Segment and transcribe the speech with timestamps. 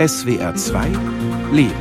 [0.00, 0.86] SWR 2
[1.52, 1.74] Leben.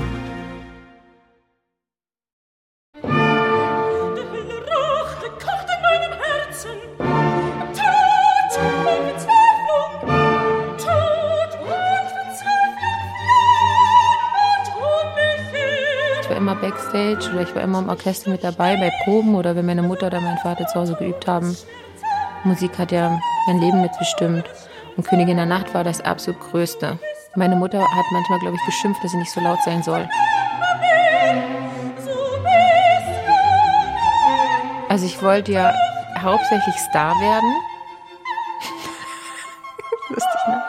[16.62, 20.08] Backstage oder ich war immer im Orchester mit dabei bei Proben oder wenn meine Mutter
[20.08, 21.56] oder mein Vater zu Hause geübt haben.
[22.44, 23.18] Musik hat ja
[23.48, 24.44] mein Leben mitbestimmt.
[24.98, 27.00] Und Königin der Nacht war das absolut Größte.
[27.36, 30.10] Meine Mutter hat manchmal, glaube ich, geschimpft, dass sie nicht so laut sein soll.
[34.90, 35.74] Also ich wollte ja
[36.20, 37.54] hauptsächlich Star werden.
[40.10, 40.64] Lustig, ne?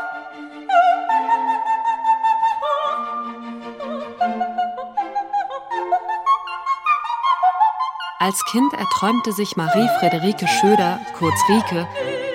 [8.18, 11.88] Als Kind erträumte sich Marie-Friederike Schöder, kurz Rike,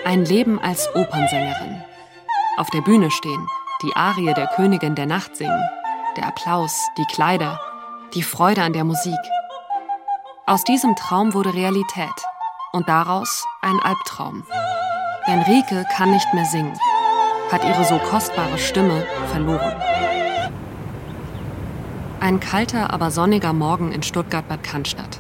[0.04, 1.84] ein Leben als Opernsängerin.
[2.58, 3.48] Auf der Bühne stehen,
[3.82, 5.64] die Arie der Königin der Nacht singen,
[6.16, 7.60] der Applaus, die Kleider,
[8.14, 9.20] die Freude an der Musik.
[10.46, 12.14] Aus diesem Traum wurde Realität
[12.72, 14.44] und daraus ein Albtraum.
[15.28, 16.78] Denn Rike kann nicht mehr singen,
[17.52, 19.76] hat ihre so kostbare Stimme verloren.
[22.22, 25.20] Ein kalter, aber sonniger Morgen in Stuttgart-Bad Cannstatt.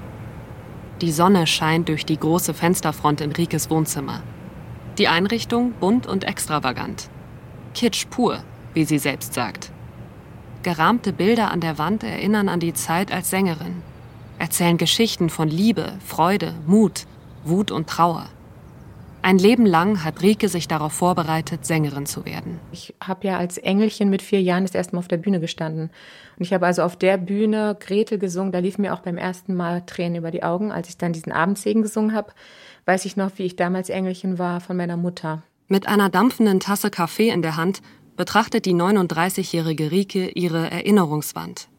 [1.02, 4.22] Die Sonne scheint durch die große Fensterfront in Rikes Wohnzimmer.
[4.98, 7.10] Die Einrichtung bunt und extravagant.
[7.76, 8.42] Kitsch pur,
[8.74, 9.70] wie sie selbst sagt.
[10.64, 13.84] Gerahmte Bilder an der Wand erinnern an die Zeit als Sängerin,
[14.40, 17.06] erzählen Geschichten von Liebe, Freude, Mut,
[17.44, 18.30] Wut und Trauer.
[19.22, 22.62] Ein Leben lang hat Rike sich darauf vorbereitet, Sängerin zu werden.
[22.72, 25.90] Ich habe ja als Engelchen mit vier Jahren das erste Mal auf der Bühne gestanden.
[26.38, 28.54] Und ich habe also auf der Bühne Gretel gesungen.
[28.54, 30.72] Da liefen mir auch beim ersten Mal Tränen über die Augen.
[30.72, 32.32] Als ich dann diesen Abendsegen gesungen habe,
[32.86, 35.42] weiß ich noch, wie ich damals Engelchen war von meiner Mutter.
[35.68, 37.82] Mit einer dampfenden Tasse Kaffee in der Hand
[38.16, 41.70] betrachtet die 39-jährige Rike ihre Erinnerungswand.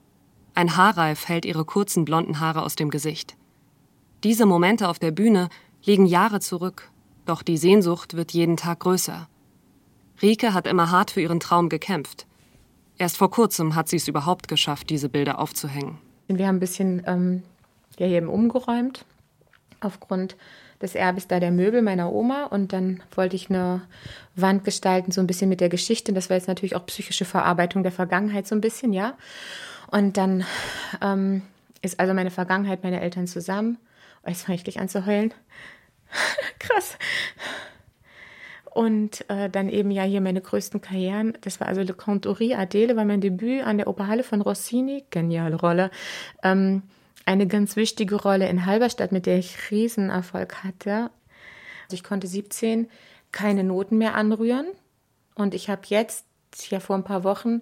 [0.54, 3.36] Ein Haarreif hält ihre kurzen blonden Haare aus dem Gesicht.
[4.24, 5.48] Diese Momente auf der Bühne
[5.82, 6.90] liegen Jahre zurück
[7.26, 9.28] doch die Sehnsucht wird jeden Tag größer.
[10.22, 12.26] Rike hat immer hart für ihren Traum gekämpft.
[12.98, 15.98] Erst vor kurzem hat sie es überhaupt geschafft, diese Bilder aufzuhängen.
[16.28, 17.42] Wir haben ein bisschen ähm,
[17.98, 19.04] ja, hier eben umgeräumt,
[19.80, 20.36] aufgrund
[20.80, 22.44] des Erbes da der Möbel meiner Oma.
[22.44, 23.82] Und dann wollte ich eine
[24.34, 26.12] Wand gestalten, so ein bisschen mit der Geschichte.
[26.12, 29.16] Das war jetzt natürlich auch psychische Verarbeitung der Vergangenheit, so ein bisschen, ja.
[29.90, 30.44] Und dann
[31.00, 31.42] ähm,
[31.82, 33.78] ist also meine Vergangenheit, meine Eltern zusammen.
[34.24, 35.32] Oh, jetzt fange ich gleich an zu heulen.
[36.58, 36.98] Krass.
[38.76, 41.38] Und äh, dann eben ja hier meine größten Karrieren.
[41.40, 45.04] Das war also Le Cantori Adele, war mein Debüt an der Operhalle von Rossini.
[45.08, 45.90] Geniale Rolle.
[46.42, 46.82] Ähm,
[47.26, 51.10] eine ganz wichtige Rolle in Halberstadt, mit der ich Riesenerfolg hatte.
[51.84, 52.88] Also ich konnte 17
[53.32, 54.66] keine Noten mehr anrühren.
[55.34, 56.24] Und ich habe jetzt,
[56.70, 57.60] ja vor ein paar Wochen,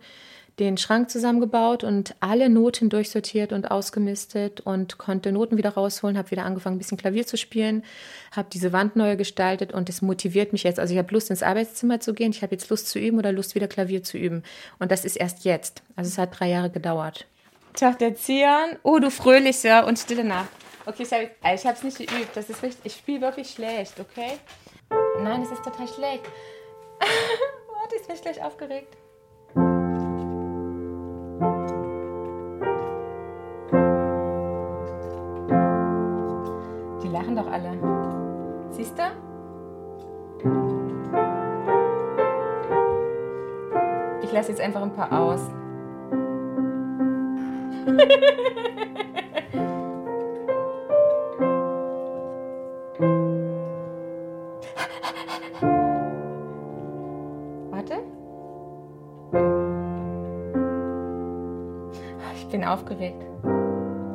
[0.61, 6.31] den Schrank zusammengebaut und alle Noten durchsortiert und ausgemistet und konnte Noten wieder rausholen, habe
[6.31, 7.83] wieder angefangen, ein bisschen Klavier zu spielen,
[8.31, 10.79] habe diese Wand neu gestaltet und es motiviert mich jetzt.
[10.79, 13.33] Also ich habe Lust, ins Arbeitszimmer zu gehen, ich habe jetzt Lust zu üben oder
[13.33, 14.45] Lust, wieder Klavier zu üben.
[14.79, 15.83] Und das ist erst jetzt.
[15.97, 17.27] Also es hat drei Jahre gedauert.
[17.75, 18.79] Tag der Zion.
[18.83, 20.49] Oh, du fröhliche und stille Nacht.
[20.87, 21.13] Okay, ich
[21.67, 22.37] habe es nicht geübt.
[22.37, 24.39] Das ist richtig, ich spiele wirklich schlecht, okay?
[25.23, 26.25] Nein, es ist total schlecht.
[27.01, 28.97] Warte, ich bin gleich aufgeregt.
[37.15, 37.71] lachen doch alle.
[38.71, 39.03] Siehst du?
[44.23, 45.41] Ich lasse jetzt einfach ein paar aus.
[57.71, 57.95] Warte.
[62.37, 63.23] Ich bin aufgeregt.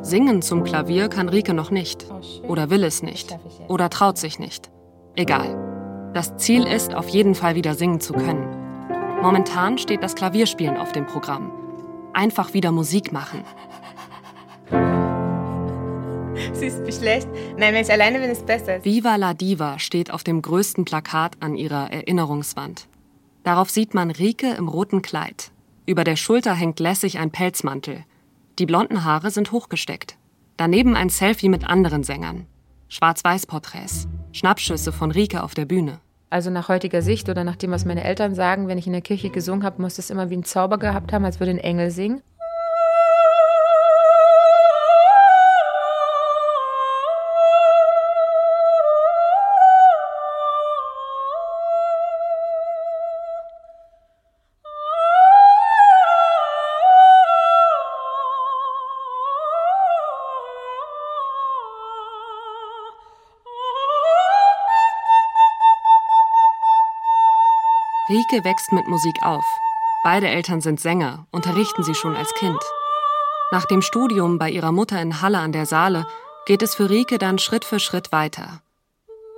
[0.02, 2.08] Singen zum Klavier kann Rike noch nicht.
[2.48, 3.38] Oder will es nicht.
[3.68, 4.72] Oder traut sich nicht.
[5.16, 6.10] Egal.
[6.14, 8.48] Das Ziel ist, auf jeden Fall wieder singen zu können.
[9.22, 11.52] Momentan steht das Klavierspielen auf dem Programm.
[12.20, 13.46] Einfach wieder Musik machen.
[16.52, 17.30] Siehst du schlecht?
[17.58, 18.84] Nein, wenn ich alleine bin, ist es besser.
[18.84, 22.90] Viva la Diva steht auf dem größten Plakat an ihrer Erinnerungswand.
[23.44, 25.52] Darauf sieht man Rike im roten Kleid.
[25.86, 28.04] Über der Schulter hängt lässig ein Pelzmantel.
[28.60, 30.18] Die blonden Haare sind hochgesteckt.
[30.58, 32.48] Daneben ein Selfie mit anderen Sängern.
[32.90, 34.10] Schwarz-Weiß-Porträts.
[34.34, 36.02] Schnappschüsse von Rike auf der Bühne.
[36.30, 39.02] Also nach heutiger Sicht oder nach dem, was meine Eltern sagen, wenn ich in der
[39.02, 41.90] Kirche gesungen habe, muss das immer wie ein Zauber gehabt haben, als würde ein Engel
[41.90, 42.22] singen.
[68.10, 69.46] Rike wächst mit Musik auf.
[70.04, 72.60] Beide Eltern sind Sänger, unterrichten sie schon als Kind.
[73.52, 76.08] Nach dem Studium bei ihrer Mutter in Halle an der Saale
[76.48, 78.62] geht es für Rike dann Schritt für Schritt weiter.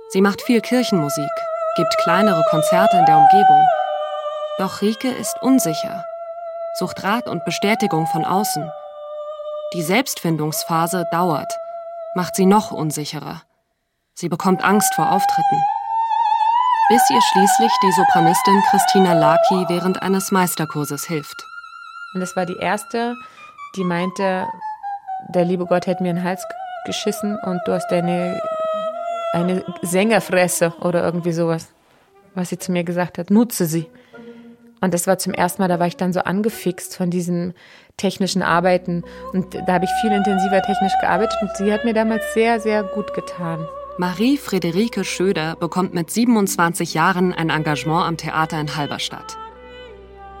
[0.08, 1.30] Sie macht viel Kirchenmusik,
[1.76, 3.66] gibt kleinere Konzerte in der Umgebung.
[4.56, 6.06] Doch Rike ist unsicher,
[6.78, 8.70] sucht Rat und Bestätigung von außen.
[9.74, 11.52] Die Selbstfindungsphase dauert,
[12.14, 13.42] macht sie noch unsicherer.
[14.14, 15.62] Sie bekommt Angst vor Auftritten.
[16.88, 21.46] Bis ihr schließlich die Sopranistin Christina Laki während eines Meisterkurses hilft.
[22.12, 23.14] Und das war die erste,
[23.76, 24.48] die meinte,
[25.28, 26.44] der liebe Gott hätte mir in den Hals
[26.84, 28.42] geschissen und du hast eine,
[29.32, 31.72] eine Sängerfresse oder irgendwie sowas,
[32.34, 33.30] was sie zu mir gesagt hat.
[33.30, 33.86] Nutze sie.
[34.80, 37.54] Und das war zum ersten Mal, da war ich dann so angefixt von diesem
[37.96, 39.04] technischen Arbeiten.
[39.32, 42.82] Und da habe ich viel intensiver technisch gearbeitet und sie hat mir damals sehr, sehr
[42.82, 43.66] gut getan.
[43.98, 49.36] Marie-Friederike Schöder bekommt mit 27 Jahren ein Engagement am Theater in Halberstadt.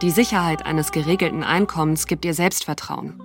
[0.00, 3.22] Die Sicherheit eines geregelten Einkommens gibt ihr Selbstvertrauen.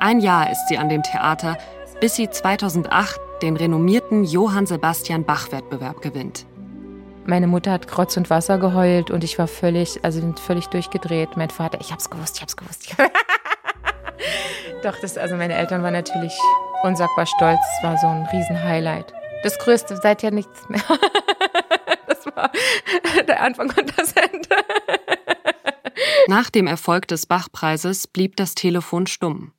[0.00, 1.56] Ein Jahr ist sie an dem Theater,
[1.98, 6.44] bis sie 2008 den renommierten Johann Sebastian Bach-Wettbewerb gewinnt.
[7.24, 11.36] Meine Mutter hat Krotz und Wasser geheult und ich war völlig, also völlig durchgedreht.
[11.36, 12.94] Mein Vater, ich hab's gewusst, ich hab's gewusst.
[14.82, 16.38] Doch, das, also meine Eltern waren natürlich
[16.82, 17.58] unsagbar stolz.
[17.78, 19.17] Es war so ein Riesenhighlight.
[19.42, 20.82] Das Größte, seither nichts mehr.
[22.06, 22.50] das war
[23.26, 24.48] der Anfang und das Ende.
[26.26, 29.52] Nach dem Erfolg des Bach-Preises blieb das Telefon stumm.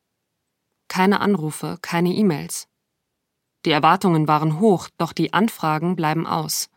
[0.87, 2.67] Keine Anrufe, keine E-Mails.
[3.65, 6.69] Die Erwartungen waren hoch, doch die Anfragen bleiben aus.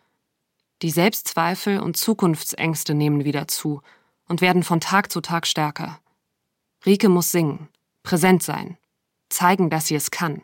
[0.83, 3.83] Die Selbstzweifel und Zukunftsängste nehmen wieder zu
[4.29, 6.01] und werden von Tag zu Tag stärker.
[6.85, 7.69] Rike muss singen,
[8.03, 8.79] präsent sein,
[9.29, 10.43] zeigen, dass sie es kann.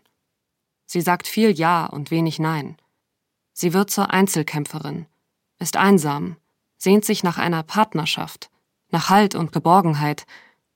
[0.91, 2.79] Sie sagt viel Ja und wenig Nein.
[3.53, 5.05] Sie wird zur Einzelkämpferin,
[5.59, 6.37] ist einsam,
[6.79, 8.49] sehnt sich nach einer Partnerschaft,
[8.91, 10.25] nach Halt und Geborgenheit,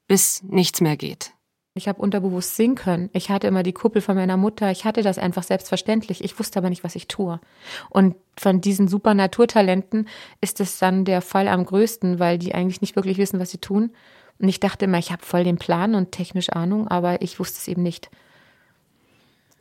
[0.09, 1.33] bis nichts mehr geht.
[1.73, 3.09] Ich habe unterbewusst singen können.
[3.15, 4.71] Ich hatte immer die Kuppel von meiner Mutter.
[4.71, 6.23] Ich hatte das einfach selbstverständlich.
[6.23, 7.41] Ich wusste aber nicht, was ich tue.
[7.89, 10.09] Und von diesen super Naturtalenten
[10.43, 13.59] ist es dann der Fall am größten, weil die eigentlich nicht wirklich wissen, was sie
[13.59, 13.93] tun.
[14.39, 17.57] Und ich dachte immer, ich habe voll den Plan und technisch Ahnung, aber ich wusste
[17.57, 18.11] es eben nicht.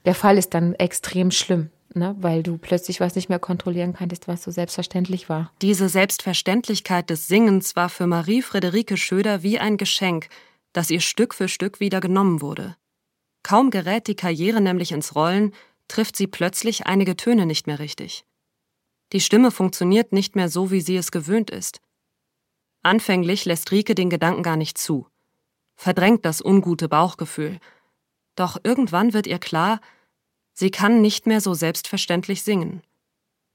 [0.05, 2.15] Der Fall ist dann extrem schlimm ne?
[2.19, 5.51] weil du plötzlich was nicht mehr kontrollieren kanntest, was so selbstverständlich war.
[5.61, 10.29] Diese Selbstverständlichkeit des Singens war für Marie-Friederike Schöder wie ein Geschenk,
[10.73, 12.75] das ihr Stück für Stück wieder genommen wurde.
[13.43, 15.53] Kaum gerät die Karriere nämlich ins Rollen,
[15.87, 18.23] trifft sie plötzlich einige Töne nicht mehr richtig.
[19.13, 21.81] Die Stimme funktioniert nicht mehr so, wie sie es gewöhnt ist.
[22.81, 25.07] Anfänglich lässt Rike den Gedanken gar nicht zu,
[25.75, 27.59] verdrängt das ungute Bauchgefühl.
[28.41, 29.79] Doch irgendwann wird ihr klar,
[30.53, 32.81] Sie kann nicht mehr so selbstverständlich singen.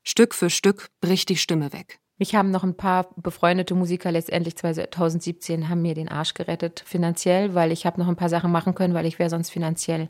[0.05, 1.99] Stück für Stück bricht die Stimme weg.
[2.19, 7.53] Mich haben noch ein paar befreundete Musiker letztendlich 2017 haben mir den Arsch gerettet finanziell,
[7.57, 10.09] weil ich habe noch ein paar Sachen machen können, weil ich wäre sonst finanziell,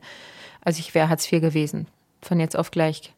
[0.61, 1.87] also ich wäre Hartz IV gewesen,
[2.21, 3.15] von jetzt auf gleich.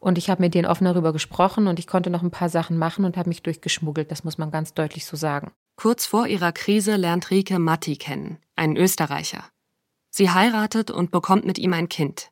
[0.00, 2.78] Und ich habe mit denen offen darüber gesprochen und ich konnte noch ein paar Sachen
[2.78, 5.50] machen und habe mich durchgeschmuggelt, das muss man ganz deutlich so sagen.
[5.76, 9.44] Kurz vor ihrer Krise lernt Rike Matti kennen, einen Österreicher.
[10.14, 12.30] Sie heiratet und bekommt mit ihm ein Kind.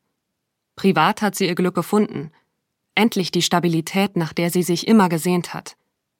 [0.77, 2.31] Privat hat sie ihr Glück gefunden.
[2.95, 5.77] Endlich die Stabilität, nach der sie sich immer gesehnt hat.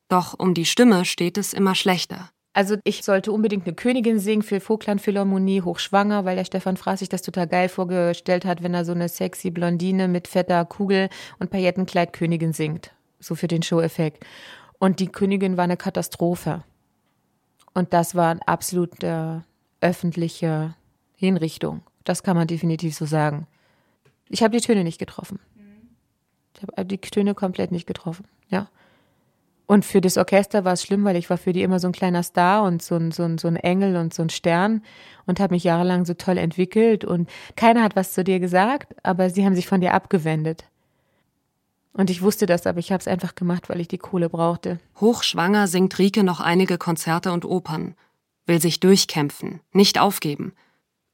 [0.09, 2.31] Doch um die Stimme steht es immer schlechter.
[2.55, 7.01] Also ich sollte unbedingt eine Königin singen für Vogtland Philharmonie, hochschwanger, weil der Stefan Fraß
[7.01, 11.11] sich das total geil vorgestellt hat, wenn er so eine sexy Blondine mit fetter Kugel
[11.39, 12.91] und Paillettenkleid Königin singt.
[13.21, 14.25] So für den Show-Effekt.
[14.79, 16.65] Und die Königin war eine Katastrophe.
[17.75, 19.45] Und das war eine absolute
[19.83, 20.75] öffentliche
[21.21, 21.83] Hinrichtung.
[22.05, 23.47] Das kann man definitiv so sagen.
[24.31, 25.39] Ich habe die Töne nicht getroffen.
[26.57, 28.69] Ich habe die Töne komplett nicht getroffen, ja.
[29.67, 31.93] Und für das Orchester war es schlimm, weil ich war für die immer so ein
[31.93, 34.83] kleiner Star und so ein, so ein, so ein Engel und so ein Stern
[35.27, 39.29] und habe mich jahrelang so toll entwickelt und keiner hat was zu dir gesagt, aber
[39.29, 40.65] sie haben sich von dir abgewendet.
[41.93, 44.81] Und ich wusste das, aber ich habe es einfach gemacht, weil ich die Kohle brauchte.
[45.01, 47.95] Hochschwanger singt Rike noch einige Konzerte und Opern,
[48.47, 50.55] will sich durchkämpfen, nicht aufgeben–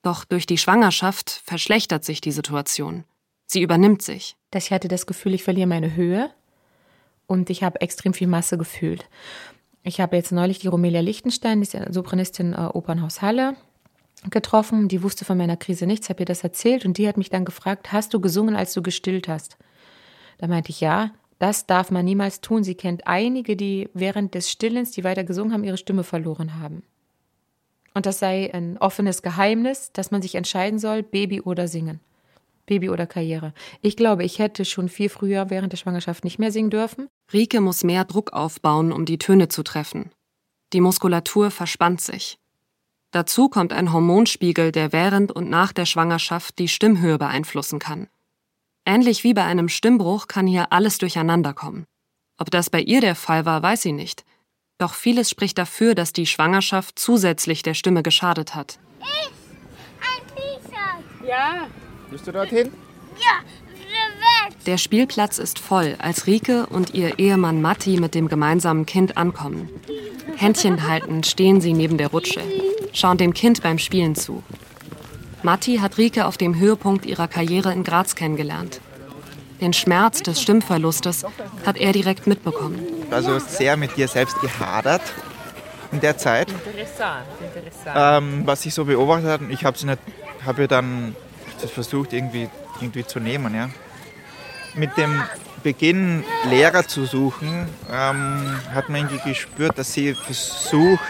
[0.07, 3.05] doch durch die Schwangerschaft verschlechtert sich die Situation.
[3.47, 4.37] Sie übernimmt sich.
[4.55, 6.31] Ich hatte das Gefühl, ich verliere meine Höhe
[7.27, 9.07] und ich habe extrem viel Masse gefühlt.
[9.83, 13.57] Ich habe jetzt neulich die Romelia Lichtenstein, die ist Sopranistin äh, Opernhaus Halle,
[14.31, 14.89] getroffen.
[14.89, 17.45] Die wusste von meiner Krise nichts, habe ihr das erzählt und die hat mich dann
[17.45, 19.59] gefragt, hast du gesungen, als du gestillt hast?
[20.39, 22.65] Da meinte ich, ja, das darf man niemals tun.
[22.65, 26.83] Sie kennt einige, die während des Stillens, die weiter gesungen haben, ihre Stimme verloren haben.
[27.97, 32.01] Und das sei ein offenes Geheimnis, dass man sich entscheiden soll, Baby oder singen.
[32.67, 33.55] Baby oder Karriere.
[33.81, 37.09] Ich glaube, ich hätte schon viel früher während der Schwangerschaft nicht mehr singen dürfen.
[37.33, 40.11] Rike muss mehr Druck aufbauen, um die Töne zu treffen.
[40.75, 42.39] Die Muskulatur verspannt sich.
[43.13, 48.09] Dazu kommt ein Hormonspiegel, der während und nach der Schwangerschaft die Stimmhöhe beeinflussen kann.
[48.85, 51.87] Ähnlich wie bei einem Stimmbruch kann hier alles durcheinander kommen.
[52.37, 54.27] Ob das bei ihr der Fall war, weiß sie nicht.
[54.79, 58.79] Doch vieles spricht dafür, dass die Schwangerschaft zusätzlich der Stimme geschadet hat.
[59.01, 59.31] Ich,
[60.01, 61.29] ein T-Shirt.
[61.29, 61.67] Ja.
[62.11, 62.71] Bist du dorthin?
[63.19, 63.41] Ja.
[64.67, 69.71] Der Spielplatz ist voll, als Rike und ihr Ehemann Matti mit dem gemeinsamen Kind ankommen.
[70.37, 72.43] Händchen haltend stehen sie neben der Rutsche,
[72.93, 74.43] schauen dem Kind beim Spielen zu.
[75.45, 78.81] Matti hat Rike auf dem Höhepunkt ihrer Karriere in Graz kennengelernt.
[79.61, 81.25] Den Schmerz des Stimmverlustes
[81.65, 82.81] hat er direkt mitbekommen.
[83.11, 85.03] Also sehr mit dir selbst gehadert
[85.93, 86.49] in der Zeit.
[86.51, 87.97] Interessant, interessant.
[87.97, 89.99] Ähm, was ich so beobachtet habe, ich habe nicht,
[90.45, 91.15] habe ja dann
[91.73, 92.49] versucht irgendwie,
[92.81, 93.55] irgendwie zu nehmen.
[93.55, 93.71] Ja.
[94.75, 95.23] Mit dem
[95.63, 101.01] Beginn Lehrer zu suchen, ähm, hat man irgendwie gespürt, dass sie versucht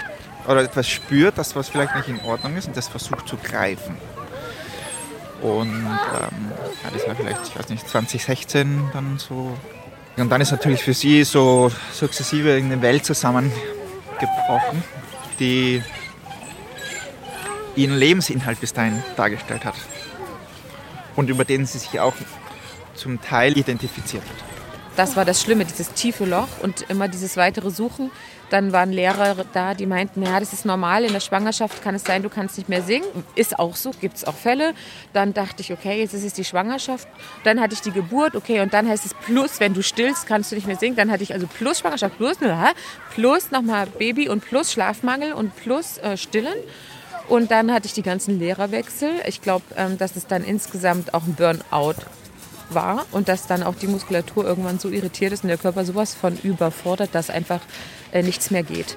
[0.47, 3.97] oder etwas spürt, das was vielleicht nicht in Ordnung ist und das versucht zu greifen.
[5.43, 6.53] Und ähm,
[6.85, 9.57] ja, das war vielleicht, ich weiß nicht, 2016 dann so.
[10.17, 14.83] Und dann ist natürlich für sie so sukzessive eine Welt zusammengebrochen,
[15.39, 15.83] die
[17.77, 19.75] ihren Lebensinhalt bis dahin dargestellt hat.
[21.17, 22.15] Und über den sie sich auch
[22.95, 24.56] zum Teil identifiziert hat.
[24.97, 28.11] Das war das Schlimme, dieses tiefe Loch und immer dieses weitere Suchen.
[28.49, 32.05] Dann waren Lehrer da, die meinten, ja, das ist normal, in der Schwangerschaft kann es
[32.05, 33.05] sein, du kannst nicht mehr singen.
[33.35, 34.73] Ist auch so, gibt es auch Fälle.
[35.13, 37.07] Dann dachte ich, okay, jetzt ist es die Schwangerschaft.
[37.45, 40.51] Dann hatte ich die Geburt, okay, und dann heißt es plus, wenn du stillst, kannst
[40.51, 40.97] du nicht mehr singen.
[40.97, 42.39] Dann hatte ich also plus Schwangerschaft, plus,
[43.15, 46.57] plus nochmal Baby und plus Schlafmangel und plus äh, Stillen.
[47.29, 49.11] Und dann hatte ich die ganzen Lehrerwechsel.
[49.27, 51.97] Ich glaube, ähm, dass es dann insgesamt auch ein Burnout
[52.71, 56.15] war und dass dann auch die Muskulatur irgendwann so irritiert ist und der Körper sowas
[56.15, 57.61] von überfordert, dass einfach
[58.13, 58.97] äh, nichts mehr geht.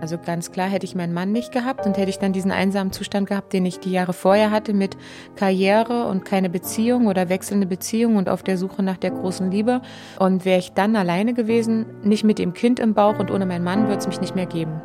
[0.00, 2.92] Also ganz klar hätte ich meinen Mann nicht gehabt und hätte ich dann diesen einsamen
[2.92, 4.96] Zustand gehabt, den ich die Jahre vorher hatte mit
[5.34, 9.80] Karriere und keine Beziehung oder wechselnde Beziehung und auf der Suche nach der großen Liebe.
[10.18, 13.64] Und wäre ich dann alleine gewesen, nicht mit dem Kind im Bauch und ohne meinen
[13.64, 14.80] Mann, würde es mich nicht mehr geben.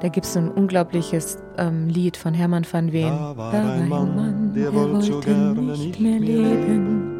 [0.00, 3.08] Da gibt es so ein unglaubliches ähm, Lied von Hermann van Veen.
[3.08, 7.17] Da war ein Mann, der wollte so gerne nicht mehr leben.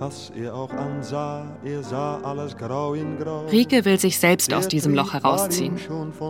[0.00, 3.44] Was er auch ansah, er sah alles grau in grau.
[3.52, 5.76] Rike will sich selbst aus diesem Loch herausziehen.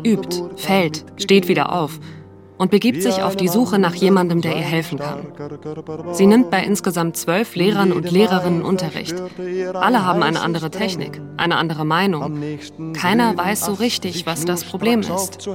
[0.03, 2.01] Übt, fällt, steht wieder auf
[2.59, 5.21] und begibt sich auf die Suche nach jemandem, der ihr helfen kann.
[6.11, 9.15] Sie nimmt bei insgesamt zwölf Lehrern und Lehrerinnen Unterricht.
[9.73, 12.43] Alle haben eine andere Technik, eine andere Meinung.
[12.93, 15.49] Keiner weiß so richtig, was das Problem ist.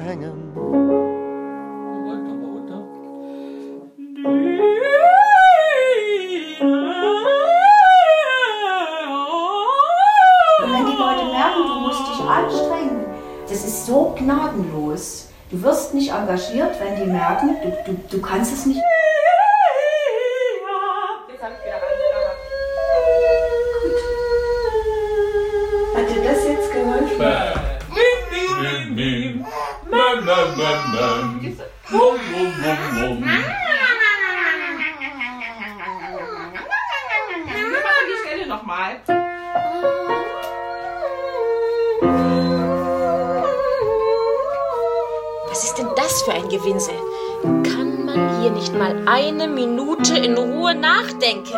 [13.85, 15.29] So gnadenlos.
[15.51, 18.81] Du wirst nicht engagiert, wenn die merken, du, du, du kannst es nicht.
[23.81, 23.99] Gut.
[25.95, 27.19] Hat dir das jetzt geholfen?
[38.79, 39.14] Was
[46.25, 46.96] für ein Gewinsel?
[47.44, 51.53] Kann man hier nicht mal eine Minute in Ruhe nachdenken?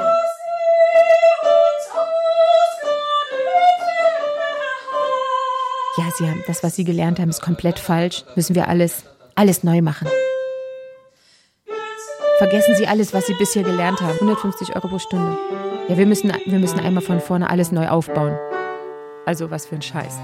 [5.97, 8.25] Ja, Sie haben das, was Sie gelernt haben, ist komplett falsch.
[8.35, 9.05] Müssen wir alles,
[9.35, 10.07] alles neu machen.
[12.37, 14.13] Vergessen Sie alles, was Sie bisher gelernt haben.
[14.15, 15.37] 150 Euro pro Stunde.
[15.87, 18.37] Ja, wir müssen, wir müssen einmal von vorne alles neu aufbauen.
[19.25, 20.19] Also was für ein Scheiß.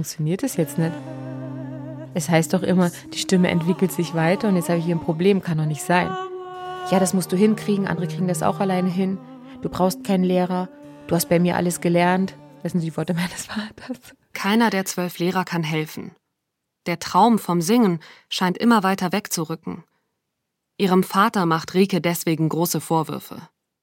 [0.00, 0.92] Funktioniert das jetzt nicht?
[2.14, 5.04] Es heißt doch immer, die Stimme entwickelt sich weiter und jetzt habe ich hier ein
[5.04, 6.08] Problem, kann doch nicht sein.
[6.90, 9.18] Ja, das musst du hinkriegen, andere kriegen das auch alleine hin.
[9.60, 10.70] Du brauchst keinen Lehrer,
[11.06, 12.34] du hast bei mir alles gelernt.
[12.62, 13.98] Das sind die Worte meines Vaters.
[14.32, 16.12] Keiner der zwölf Lehrer kann helfen.
[16.86, 19.84] Der Traum vom Singen scheint immer weiter wegzurücken.
[20.78, 23.36] Ihrem Vater macht Rike deswegen große Vorwürfe.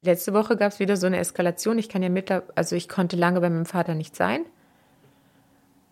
[0.03, 1.77] Letzte Woche gab es wieder so eine Eskalation.
[1.77, 4.45] Ich kann ja mit, also ich konnte lange bei meinem Vater nicht sein.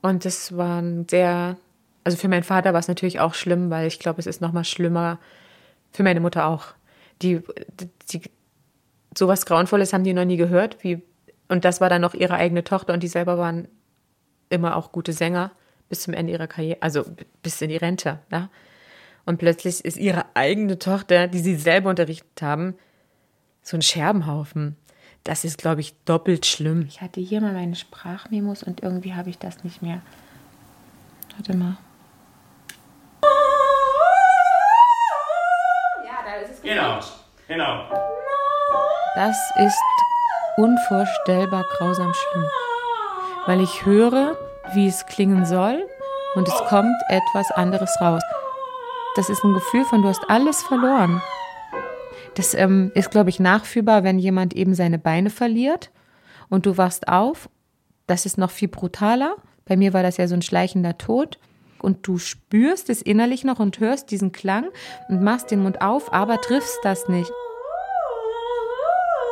[0.06, 1.58] Und das war ein sehr,
[2.04, 4.52] also für meinen Vater war es natürlich auch schlimm, weil ich glaube, es ist noch
[4.52, 5.18] mal schlimmer
[5.92, 6.68] für meine Mutter auch.
[7.24, 7.42] Die,
[8.12, 8.22] die,
[9.18, 10.78] sowas Grauenvolles haben die noch nie gehört.
[10.84, 11.02] Wie,
[11.48, 13.68] und das war dann noch ihre eigene Tochter und die selber waren
[14.50, 15.50] immer auch gute Sänger
[15.90, 17.04] bis zum Ende ihrer Karriere, also
[17.42, 18.20] bis in die Rente.
[18.32, 18.52] Ja?
[19.26, 22.76] Und plötzlich ist ihre eigene Tochter, die sie selber unterrichtet haben,
[23.64, 24.76] so ein Scherbenhaufen.
[25.26, 26.86] Das ist, glaube ich, doppelt schlimm.
[26.88, 30.02] Ich hatte hier mal meine Sprachmemos und irgendwie habe ich das nicht mehr.
[31.36, 31.78] Warte mal.
[36.06, 37.00] Ja, da ist es Genau,
[37.48, 37.90] genau.
[39.16, 39.82] Das ist
[40.58, 42.46] unvorstellbar grausam schlimm.
[43.48, 44.38] Weil ich höre,
[44.74, 45.88] wie es klingen soll
[46.36, 48.22] und es kommt etwas anderes raus.
[49.16, 51.20] Das ist ein Gefühl von, du hast alles verloren.
[52.36, 55.90] Das ähm, ist, glaube ich, nachfühlbar, wenn jemand eben seine Beine verliert
[56.50, 57.50] und du wachst auf.
[58.08, 59.38] Das ist noch viel brutaler.
[59.66, 61.40] Bei mir war das ja so ein schleichender Tod.
[61.80, 64.66] Und du spürst es innerlich noch und hörst diesen Klang
[65.08, 67.32] und machst den Mund auf, aber triffst das nicht.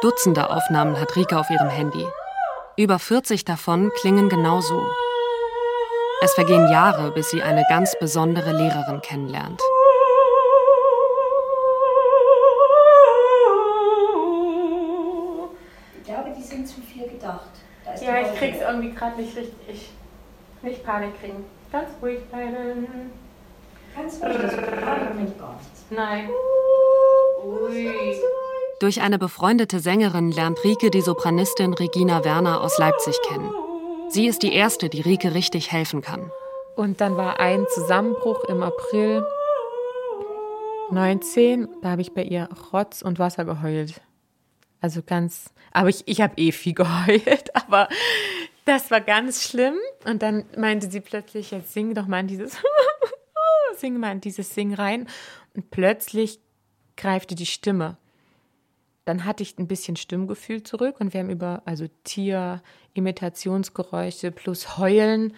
[0.01, 2.05] Dutzende Aufnahmen hat Rika auf ihrem Handy.
[2.77, 4.81] Über 40 davon klingen genauso.
[6.22, 9.62] Es vergehen Jahre, bis sie eine ganz besondere Lehrerin kennenlernt.
[18.05, 19.89] Ja, ich krieg's irgendwie gerade nicht richtig.
[20.62, 21.45] Nicht Panik kriegen.
[21.72, 23.12] Ganz ruhig bleiben.
[23.95, 25.86] Ganz ruhig, das Moment gar nichts.
[25.89, 26.29] Nein.
[27.43, 27.91] Ui.
[28.79, 33.50] Durch eine befreundete Sängerin lernt Rike die Sopranistin Regina Werner aus Leipzig kennen.
[34.10, 36.31] Sie ist die erste, die Rike richtig helfen kann.
[36.75, 39.25] Und dann war ein Zusammenbruch im April
[40.92, 41.68] 19.
[41.81, 44.01] Da habe ich bei ihr Rotz und Wasser geheult.
[44.83, 47.87] Also ganz, aber ich, ich habe eh viel geheult, aber
[48.65, 49.75] das war ganz schlimm.
[50.03, 52.57] Und dann meinte sie plötzlich, jetzt sing doch mal in dieses,
[53.77, 55.07] sing mal in dieses Sing rein.
[55.55, 56.39] Und plötzlich
[56.98, 57.96] greifte die Stimme.
[59.05, 62.61] Dann hatte ich ein bisschen Stimmgefühl zurück und wir haben über, also Tier,
[62.93, 65.33] plus Heulen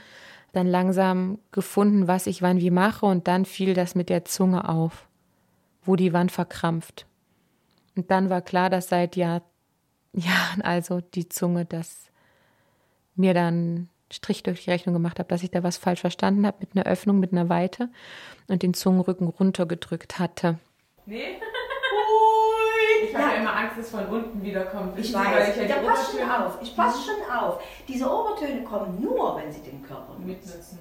[0.54, 4.68] dann langsam gefunden, was ich wann wie mache und dann fiel das mit der Zunge
[4.68, 5.08] auf,
[5.84, 7.06] wo die Wand verkrampft.
[7.96, 9.42] Und dann war klar, dass seit Jahr,
[10.14, 12.10] Jahren also die Zunge das
[13.16, 16.58] mir dann Strich durch die Rechnung gemacht hat, dass ich da was falsch verstanden habe
[16.60, 17.90] mit einer Öffnung, mit einer Weite
[18.48, 20.60] und den Zungenrücken runtergedrückt hatte.
[21.06, 21.40] Nee?
[23.04, 24.98] Ich habe ja immer Angst, dass von unten wiederkommt.
[24.98, 26.58] Ich weiß, ja, pass schon auf.
[26.62, 27.62] Ich passe schon auf.
[27.88, 30.80] Diese Obertöne kommen nur, wenn Sie den Körper mitnutzen.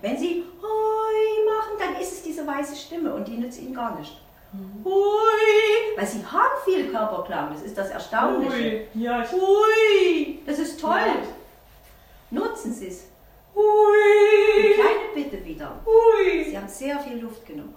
[0.00, 3.98] Wenn Sie Hui machen, dann ist es diese weiße Stimme und die nützt Ihnen gar
[3.98, 4.23] nicht.
[4.84, 5.96] Hui.
[5.96, 8.86] Weil sie haben viel Körperklang, das ist das Erstaunliche.
[8.94, 9.02] Hui.
[9.02, 10.40] Ja, ich Hui.
[10.46, 10.98] Das ist toll.
[10.98, 12.40] Ja.
[12.40, 13.04] Nutzen Sie es.
[13.54, 13.62] Hui.
[13.62, 15.80] Eine kleine Bitte wieder.
[15.84, 16.44] Hui.
[16.44, 17.74] Sie haben sehr viel Luft genommen.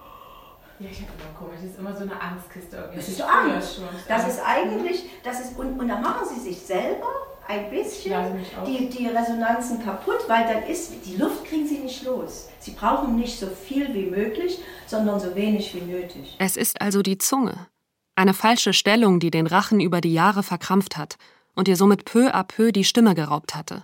[0.80, 2.78] Ja, ich habe immer komisch, das ist immer so eine Angstkiste.
[2.78, 2.98] Irgendwie.
[2.98, 3.82] Das ist Angst.
[4.08, 7.08] Das ist eigentlich, das ist, und, und da machen Sie sich selber
[7.48, 8.32] ein bisschen ja,
[8.66, 12.50] die, die Resonanzen kaputt, weil dann ist, die Luft kriegen sie nicht los.
[12.60, 16.36] Sie brauchen nicht so viel wie möglich, sondern so wenig wie nötig.
[16.40, 17.68] Es ist also die Zunge.
[18.16, 21.18] Eine falsche Stellung, die den Rachen über die Jahre verkrampft hat
[21.56, 23.84] und ihr somit peu à peu die Stimme geraubt hatte.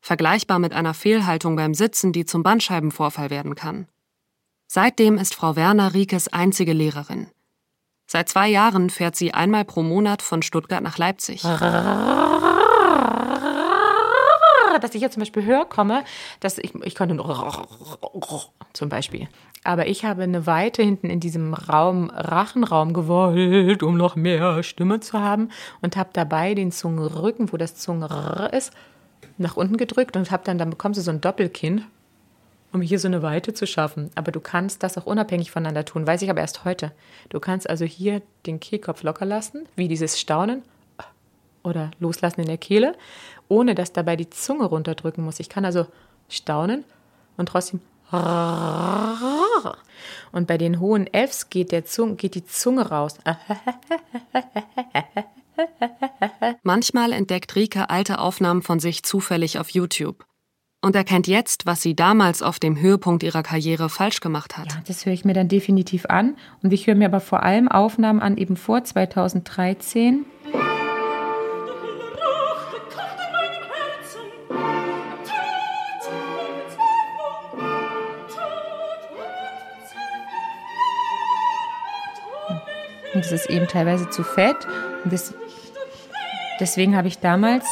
[0.00, 3.86] Vergleichbar mit einer Fehlhaltung beim Sitzen, die zum Bandscheibenvorfall werden kann.
[4.66, 7.26] Seitdem ist Frau Werner Riekes einzige Lehrerin.
[8.06, 11.44] Seit zwei Jahren fährt sie einmal pro Monat von Stuttgart nach Leipzig.
[14.78, 16.04] dass ich jetzt zum Beispiel höre, komme,
[16.40, 17.66] dass ich, ich konnte nur
[18.72, 19.28] zum Beispiel.
[19.62, 25.00] Aber ich habe eine Weite hinten in diesem Raum, Rachenraum gewollt, um noch mehr Stimme
[25.00, 25.50] zu haben
[25.82, 28.08] und habe dabei den Zungenrücken, wo das Zungen
[28.52, 28.72] ist,
[29.36, 31.84] nach unten gedrückt und habe dann, dann bekommst du so ein Doppelkinn,
[32.72, 34.10] um hier so eine Weite zu schaffen.
[34.14, 36.92] Aber du kannst das auch unabhängig voneinander tun, weiß ich aber erst heute.
[37.28, 40.62] Du kannst also hier den Kehlkopf locker lassen, wie dieses Staunen
[41.62, 42.94] oder loslassen in der Kehle
[43.50, 45.40] ohne dass dabei die Zunge runterdrücken muss.
[45.40, 45.86] Ich kann also
[46.30, 46.84] staunen
[47.36, 47.80] und trotzdem
[50.32, 53.18] und bei den hohen Fs geht, der Zunge, geht die Zunge raus.
[56.64, 60.24] Manchmal entdeckt Rika alte Aufnahmen von sich zufällig auf YouTube
[60.80, 64.72] und erkennt jetzt, was sie damals auf dem Höhepunkt ihrer Karriere falsch gemacht hat.
[64.72, 66.36] Ja, das höre ich mir dann definitiv an.
[66.64, 70.24] Und ich höre mir aber vor allem Aufnahmen an, eben vor 2013.
[83.32, 84.56] es ist eben teilweise zu fett.
[85.04, 85.34] Und das,
[86.58, 87.64] deswegen habe ich damals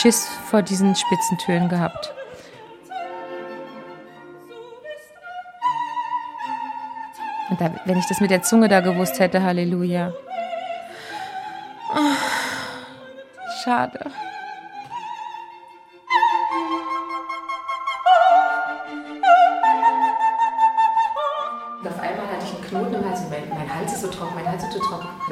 [0.00, 2.12] Schiss vor diesen Spitzentönen gehabt.
[7.50, 10.12] Und da, wenn ich das mit der Zunge da gewusst hätte, Halleluja.
[11.94, 12.16] Oh,
[13.62, 14.10] schade.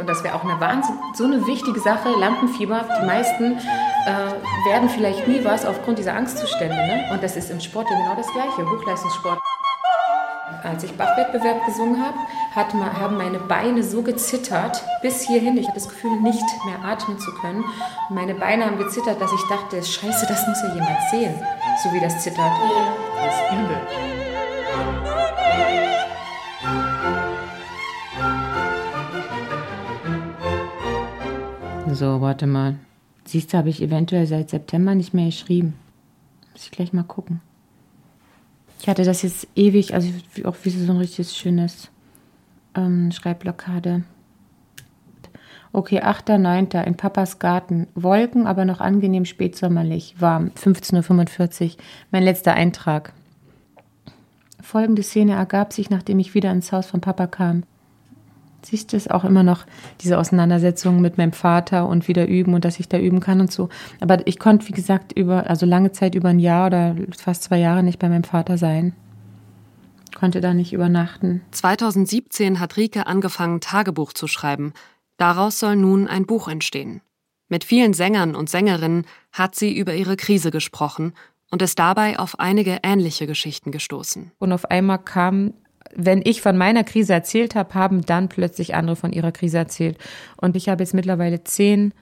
[0.01, 2.87] Und das wäre auch eine Wahnsinn, so eine wichtige Sache, Lampenfieber.
[3.01, 3.59] Die meisten
[4.07, 6.75] äh, werden vielleicht nie was aufgrund dieser Angstzustände.
[6.75, 7.11] Ne?
[7.13, 9.39] Und das ist im Sport ja genau das Gleiche, Hochleistungssport.
[10.65, 12.17] Als ich Bachwettbewerb gesungen habe,
[12.55, 15.57] hat, haben meine Beine so gezittert bis hierhin.
[15.57, 17.63] Ich hatte das Gefühl, nicht mehr atmen zu können.
[18.09, 21.35] Und meine Beine haben gezittert, dass ich dachte, scheiße, das muss ja jemand sehen,
[21.85, 22.53] so wie das zittert.
[23.17, 24.20] Das ist übel.
[31.93, 32.77] So, warte mal.
[33.25, 35.75] Siehst du, habe ich eventuell seit September nicht mehr geschrieben.
[36.53, 37.41] Muss ich gleich mal gucken.
[38.81, 40.09] Ich hatte das jetzt ewig, also
[40.45, 41.91] auch wie so ein richtiges schönes
[42.75, 44.05] ähm, Schreibblockade.
[45.73, 46.83] Okay, 8.9.
[46.85, 47.87] in Papas Garten.
[47.95, 50.17] Wolken, aber noch angenehm spätsommerlich.
[50.19, 50.51] Warm.
[50.57, 51.77] 15.45 Uhr.
[52.11, 53.13] Mein letzter Eintrag.
[54.61, 57.65] Folgende Szene ergab sich, nachdem ich wieder ins Haus von Papa kam.
[58.63, 59.65] Siehst du es auch immer noch,
[60.01, 63.51] diese Auseinandersetzungen mit meinem Vater und wieder üben und dass ich da üben kann und
[63.51, 63.69] so.
[64.01, 67.59] Aber ich konnte, wie gesagt, über, also lange Zeit, über ein Jahr oder fast zwei
[67.59, 68.95] Jahre nicht bei meinem Vater sein.
[70.15, 71.41] Konnte da nicht übernachten.
[71.53, 74.75] 2017 hat Rike angefangen, Tagebuch zu schreiben.
[75.17, 77.01] Daraus soll nun ein Buch entstehen.
[77.49, 81.15] Mit vielen Sängern und Sängerinnen hat sie über ihre Krise gesprochen
[81.51, 84.33] und ist dabei auf einige ähnliche Geschichten gestoßen.
[84.39, 85.55] Und auf einmal kam
[85.95, 89.99] wenn ich von meiner Krise erzählt habe, haben dann plötzlich andere von ihrer Krise erzählt.
[90.37, 91.93] Und ich habe jetzt mittlerweile zehn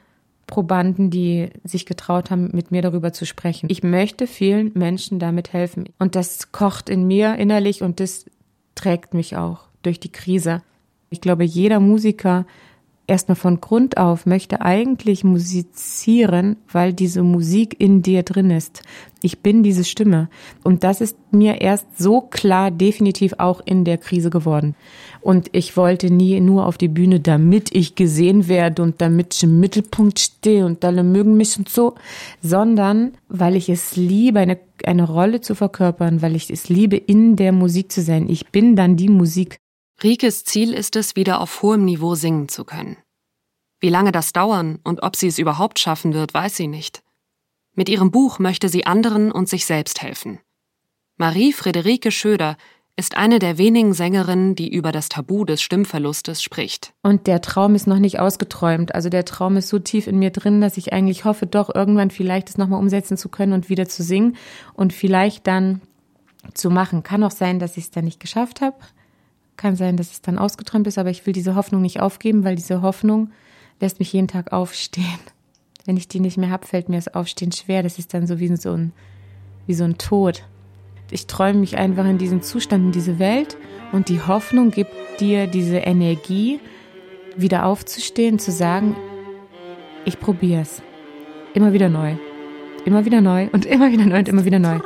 [0.46, 3.68] Probanden, die sich getraut haben, mit mir darüber zu sprechen.
[3.70, 5.88] Ich möchte vielen Menschen damit helfen.
[5.98, 8.26] Und das kocht in mir innerlich und das
[8.74, 10.62] trägt mich auch durch die Krise.
[11.10, 12.46] Ich glaube, jeder Musiker
[13.08, 18.82] erstmal von Grund auf möchte eigentlich musizieren, weil diese Musik in dir drin ist.
[19.22, 20.28] Ich bin diese Stimme.
[20.62, 24.76] Und das ist mir erst so klar definitiv auch in der Krise geworden.
[25.20, 29.42] Und ich wollte nie nur auf die Bühne, damit ich gesehen werde und damit ich
[29.42, 31.94] im Mittelpunkt stehe und alle mögen mich und so,
[32.40, 37.34] sondern weil ich es liebe, eine, eine Rolle zu verkörpern, weil ich es liebe, in
[37.34, 38.28] der Musik zu sein.
[38.28, 39.58] Ich bin dann die Musik.
[40.00, 42.98] Rikes Ziel ist es, wieder auf hohem Niveau singen zu können.
[43.80, 47.02] Wie lange das dauern und ob sie es überhaupt schaffen wird, weiß sie nicht.
[47.74, 50.38] Mit ihrem Buch möchte sie anderen und sich selbst helfen.
[51.16, 52.56] Marie Friederike Schöder
[52.94, 56.92] ist eine der wenigen Sängerinnen, die über das Tabu des Stimmverlustes spricht.
[57.02, 58.94] Und der Traum ist noch nicht ausgeträumt.
[58.94, 62.10] Also der Traum ist so tief in mir drin, dass ich eigentlich hoffe, doch irgendwann
[62.10, 64.36] vielleicht es nochmal umsetzen zu können und wieder zu singen
[64.74, 65.80] und vielleicht dann
[66.54, 67.02] zu machen.
[67.02, 68.76] Kann auch sein, dass ich es dann nicht geschafft habe.
[69.58, 72.54] Kann sein, dass es dann ausgeträumt ist, aber ich will diese Hoffnung nicht aufgeben, weil
[72.54, 73.32] diese Hoffnung
[73.80, 75.18] lässt mich jeden Tag aufstehen.
[75.84, 77.82] Wenn ich die nicht mehr habe, fällt mir das Aufstehen schwer.
[77.82, 78.92] Das ist dann so wie so ein,
[79.66, 80.44] wie so ein Tod.
[81.10, 83.56] Ich träume mich einfach in diesen Zustand, in diese Welt
[83.92, 86.60] und die Hoffnung gibt dir diese Energie,
[87.36, 88.94] wieder aufzustehen, zu sagen,
[90.04, 90.82] ich probiere es.
[91.54, 92.16] Immer wieder neu.
[92.84, 94.78] Immer wieder neu und immer wieder neu und immer wieder neu.